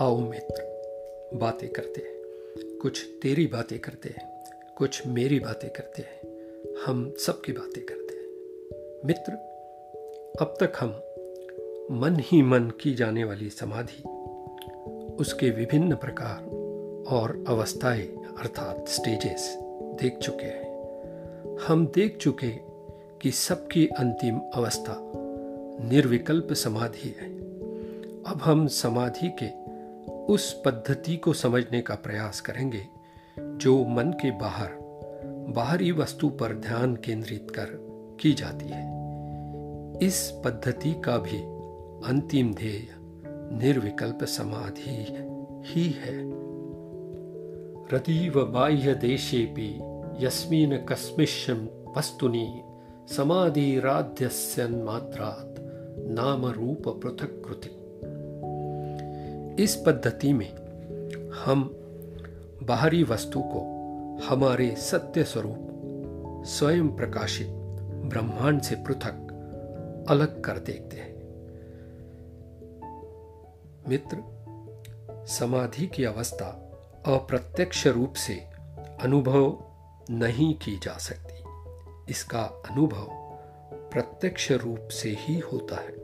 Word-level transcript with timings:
आओ 0.00 0.18
मित्र, 0.18 0.62
बातें 1.34 1.68
करते 1.68 2.00
हैं। 2.00 2.16
कुछ 2.78 3.06
तेरी 3.22 3.46
बातें 3.46 3.78
करते 3.78 4.08
हैं, 4.08 4.44
कुछ 4.76 5.06
मेरी 5.06 5.40
बातें 5.40 5.70
करते 5.70 6.02
हैं। 6.02 6.20
हम 6.86 7.14
सबकी 7.18 7.52
बातें 7.52 7.86
करते 7.86 8.14
हैं। 8.14 8.26
मित्र, 9.04 9.32
अब 10.40 10.54
तक 10.62 10.72
हम 10.80 10.90
मन 11.98 12.16
ही 12.20 12.42
मन 12.42 12.72
की 12.80 12.94
जाने 12.94 13.24
वाली 13.24 13.50
समाधि, 13.50 14.02
उसके 15.14 15.50
विभिन्न 15.50 15.96
प्रकार 15.96 16.44
और 17.08 17.44
अवस्थाएँ 17.48 18.06
अर्थात 18.38 18.88
स्टेजेस 18.88 19.56
देख 20.00 20.18
चुके 20.18 20.46
हैं। 20.46 20.70
हम 21.58 21.86
देख 21.86 22.16
चुके 22.16 22.52
कि 23.22 23.30
सबकी 23.30 23.86
अंतिम 23.86 24.40
अवस्था 24.54 25.12
निर्विकल्प 25.88 26.52
समाधि 26.52 27.16
है। 27.20 27.40
अब 28.26 28.40
हम 28.42 28.66
समाधि 28.66 29.28
के 29.28 29.59
उस 30.30 30.62
पद्धति 30.66 31.16
को 31.16 31.32
समझने 31.32 31.80
का 31.80 31.94
प्रयास 31.94 32.40
करेंगे 32.40 32.88
जो 33.38 33.84
मन 33.84 34.02
के 34.02 34.30
बाहर, 34.30 34.68
बाहरी 35.48 35.92
वस्तु 35.92 36.28
पर 36.28 36.52
ध्यान 36.52 36.96
केंद्रित 36.96 37.46
कर 37.50 37.66
की 38.20 38.32
जाती 38.32 38.68
है। 38.68 39.00
इस 40.06 40.40
पद्धति 40.44 41.02
का 41.04 41.18
भी 41.18 41.60
अंतिम 42.08 42.54
ध्येय 42.54 42.88
निर्विकल्प 43.58 44.24
समाधि 44.24 45.06
ही 45.66 45.88
है। 45.88 46.30
रतीव 47.94 48.44
बाह्य 48.44 48.94
देशे 48.94 49.38
भी 49.38 49.78
यस्मिन 50.26 50.76
कस्मिश्यम 50.76 51.68
वस्तुनि 51.96 52.62
समाधिराध्यस्यन्मात्रात् 53.08 55.60
नाम 56.10 56.46
रूप 56.46 56.88
पृथक 56.88 57.42
कृति 57.46 57.79
इस 59.60 59.76
पद्धति 59.76 60.32
में 60.32 60.52
हम 61.32 61.62
बाहरी 62.62 63.02
वस्तु 63.02 63.40
को 63.40 63.60
हमारे 64.28 64.76
सत्य 64.76 65.24
स्वरूप, 65.24 65.68
स्वयं 66.46 66.88
प्रकाशित 66.88 67.46
ब्रह्मांड 68.04 68.60
से 68.60 68.76
पृथक, 68.76 70.06
अलग 70.08 70.40
कर 70.40 70.58
देखते 70.58 70.96
हैं। 70.96 71.14
मित्र, 73.88 74.16
समाधि 75.26 75.86
की 75.86 76.04
अवस्था 76.04 76.46
अप्रत्यक्ष 77.06 77.86
रूप 77.86 78.12
से 78.12 78.34
अनुभव 79.00 79.58
नहीं 80.10 80.54
की 80.54 80.78
जा 80.78 80.98
सकती। 80.98 81.44
इसका 82.10 82.42
अनुभव 82.42 83.06
प्रत्यक्ष 83.92 84.52
रूप 84.52 84.88
से 84.88 85.16
ही 85.18 85.38
होता 85.38 85.76
है। 85.76 85.94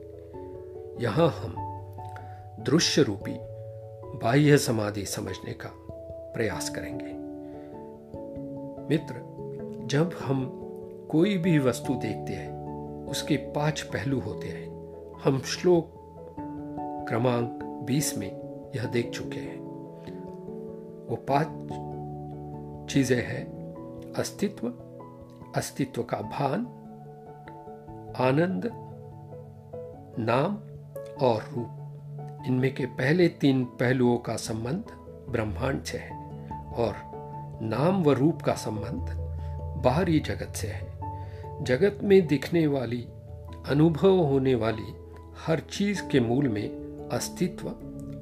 यहाँ 1.02 1.28
हम 1.28 1.66
दृश्य 2.60 3.02
रूपी 3.02 3.45
बाह्य 4.22 4.58
समाधि 4.58 5.04
समझने 5.04 5.52
का 5.52 5.70
प्रयास 6.34 6.70
करेंगे। 6.70 7.12
मित्र, 8.94 9.14
जब 9.86 10.10
हम 10.22 10.62
कोई 11.10 11.38
भी 11.38 11.58
वस्तु 11.58 11.94
देखते 11.94 12.32
हैं, 12.32 12.56
उसके 13.06 13.36
पाँच 13.36 13.80
पहलू 13.80 14.20
होते 14.20 14.48
हैं। 14.48 14.66
हम 15.24 15.40
श्लोक 15.40 15.92
क्रमांक 17.08 17.60
बीस 17.62 18.18
में 18.18 18.30
यह 18.76 18.86
देख 18.86 19.10
चुके 19.10 19.40
हैं। 19.40 19.58
वो 21.08 21.16
पाँच 21.30 21.46
चीज़ें 22.92 23.22
हैं, 23.22 23.44
अस्तित्व 24.12 24.72
अस्तित्व 25.56 26.02
का 26.02 26.16
भान, 26.16 26.60
आनंद, 28.16 28.70
नाम 30.18 30.54
और 31.26 31.42
रूप। 31.54 31.75
इनमें 32.46 32.74
के 32.74 32.86
पहले 32.86 33.28
तीन 33.28 33.64
पहलुओं 33.64 34.18
का 34.18 34.36
संबंध 34.36 34.84
ब्रह्मांड 35.30 35.82
से 35.82 35.98
है 35.98 36.30
और 36.50 36.94
नाम 37.62 38.02
व 38.02 38.10
रूप 38.10 38.42
का 38.42 38.54
संबंध 38.54 39.26
बाहरी 39.84 40.20
जगत 40.20 40.52
से 40.56 40.68
है। 40.68 40.96
जगत 41.64 41.98
में 42.02 42.26
दिखने 42.26 42.66
वाली, 42.66 43.08
अनुभव 43.68 44.18
होने 44.18 44.54
वाली 44.54 44.94
हर 45.46 45.60
चीज़ 45.60 46.02
के 46.02 46.20
मूल 46.20 46.48
में 46.48 46.68
अस्तित्व 47.12 47.68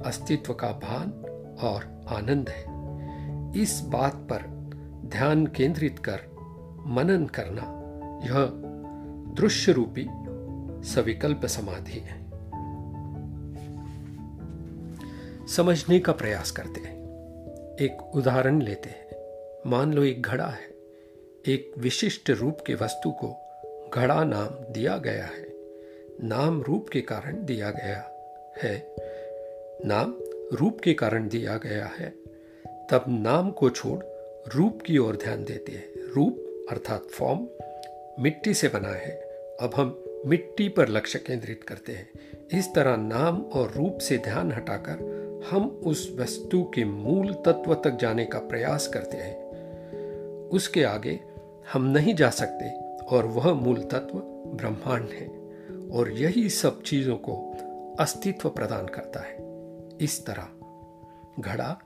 अस्तित्व 0.06 0.54
का 0.54 0.68
भान 0.68 1.10
और 1.62 2.04
आनंद 2.08 2.48
है। 2.48 2.64
इस 3.62 3.80
बात 3.80 4.14
पर 4.14 4.70
ध्यान 5.04 5.46
केंद्रित 5.46 5.98
कर 5.98 6.20
मनन 6.86 7.26
करना 7.26 7.62
यह 8.26 8.50
दृश्य 9.34 9.72
रूपी 9.72 10.06
सविकल्प 10.88 11.46
समाधि 11.46 11.98
है। 11.98 12.23
समझने 15.48 16.00
का 16.00 16.12
प्रयास 16.12 16.50
करते 16.50 16.80
हैं। 16.80 17.04
एक 17.80 18.16
उदाहरण 18.16 18.62
लेते 18.62 18.88
हैं। 18.88 19.06
मान 19.66 19.92
लो 19.92 20.04
एक 20.04 20.22
घड़ा 20.22 20.46
है। 20.46 20.74
एक 21.48 21.72
विशिष्ट 21.78 22.30
रूप 22.30 22.58
के 22.66 22.74
वस्तु 22.74 23.10
को 23.10 23.36
घड़ा 23.94 24.24
नाम 24.24 24.72
दिया 24.72 24.96
गया 24.96 25.24
है। 25.24 25.48
नाम 26.22 26.62
रूप 26.62 26.88
के 26.88 27.00
कारण 27.00 27.44
दिया 27.44 27.70
गया 27.70 28.10
है। 28.62 28.94
नाम 29.84 30.14
रूप 30.52 30.80
के 30.80 30.94
कारण 30.94 31.28
दिया 31.28 31.56
गया 31.56 31.86
है। 31.86 32.10
तब 32.66 33.04
नाम 33.08 33.50
को 33.50 33.70
छोड़ 33.70 34.04
रूप 34.50 34.82
की 34.82 34.98
ओर 34.98 35.16
ध्यान 35.16 35.44
देते 35.44 35.72
हैं। 35.72 35.92
रूप 36.02 36.66
अर्थात 36.70 37.02
फॉर्म 37.02 37.48
मिट्टी 38.22 38.54
से 38.54 38.68
बना 38.68 38.88
है। 38.88 39.10
अब 39.60 39.70
हम 39.76 40.04
मिट्टी 40.26 40.68
पर 40.68 40.88
लक्ष्य 40.88 41.18
केंद्रित 41.18 41.62
करते 41.62 41.92
हैं। 41.92 42.10
इस 42.58 42.74
तरह 42.74 42.96
नाम 42.96 43.42
और 43.42 43.72
रूप 43.72 43.98
से 43.98 44.18
ध्यान 44.18 44.52
हटाकर 44.52 45.13
हम 45.50 45.80
उस 45.84 46.16
वस्तु 46.20 46.62
के 46.74 46.84
मूल 46.84 47.32
तत्व 47.32 47.74
तक 47.74 47.98
जाने 48.00 48.24
का 48.24 48.38
प्रयास 48.38 48.86
करते 48.88 49.16
हैं। 49.16 49.44
उसके 50.48 50.84
आगे 50.84 51.20
हम 51.72 51.84
नहीं 51.84 52.14
जा 52.14 52.30
सकते 52.30 52.70
और 53.16 53.26
वह 53.26 53.52
मूल 53.54 53.82
तत्व 53.82 54.18
ब्रह्मांड 54.56 55.08
है 55.08 55.26
और 55.90 56.10
यही 56.10 56.48
सब 56.48 56.82
चीज़ों 56.82 57.16
को 57.16 57.36
अस्तित्व 58.00 58.48
प्रदान 58.48 58.86
करता 58.86 59.20
है। 59.20 59.36
इस 60.00 60.26
तरह 60.26 60.48
घड़ा 61.40 61.78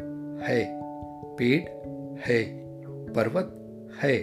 है, 0.45 0.81
पेड़ 1.37 1.63
है, 2.21 2.45
पर्वत 3.15 3.55
है, 4.03 4.17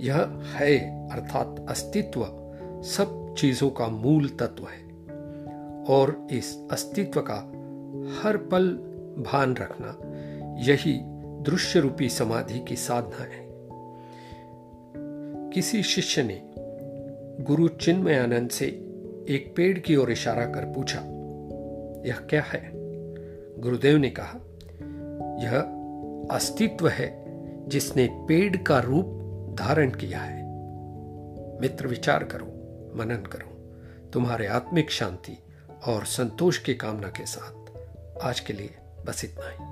यह 0.00 0.42
है 0.42 0.78
अर्थात 1.08 1.66
अस्तित्व 1.68 2.24
सब 2.84 3.34
चीज़ों 3.38 3.70
का 3.70 3.88
मूल 3.88 4.28
तत्व 4.28 4.64
है 4.64 4.82
और 5.84 6.26
इस 6.30 6.68
अस्तित्व 6.70 7.20
का 7.20 7.52
हर 8.10 8.36
पल 8.36 8.68
भान 9.18 9.54
रखना, 9.56 9.98
यही 10.62 11.00
दृश्य 11.42 11.80
रूपी 11.80 12.08
समाधि 12.08 12.58
की 12.58 12.76
साधना 12.76 13.22
है। 13.24 13.48
किसी 15.50 15.82
शिष्य 15.82 16.22
ने 16.22 16.42
गुरु 17.44 17.68
चिन्मय 17.68 18.18
आनंद 18.18 18.50
से 18.50 18.66
एक 19.28 19.52
पेड़ 19.56 19.78
की 19.78 19.96
ओर 19.96 20.10
इशारा 20.10 20.46
कर 20.46 20.64
पूछा, 20.64 20.98
यह 22.08 22.16
क्या 22.30 22.42
है? 22.42 22.70
गुरुदेव 23.60 23.96
ने 23.96 24.10
कहा, 24.10 24.38
यह 25.42 25.58
अस्तित्व 26.36 26.88
है 26.88 27.08
जिसने 27.68 28.08
पेड़ 28.28 28.56
का 28.56 28.80
रूप 28.80 29.06
धारण 29.60 29.90
किया 29.90 30.20
है। 30.20 30.42
मित्र 31.60 31.86
विचार 31.86 32.24
करो, 32.24 32.46
मनन 32.96 33.26
करो, 33.32 33.50
तुम्हारे 34.10 34.46
आत्मिक 34.46 34.90
शांति 34.90 35.38
और 35.86 36.04
संतोष 36.04 36.58
की 36.58 36.74
कामना 36.74 37.08
के 37.08 37.26
साथ। 37.26 37.59
आज 38.22 38.40
के 38.40 38.52
लिए 38.52 38.74
बस 39.06 39.24
इतना 39.24 39.48
ही। 39.48 39.69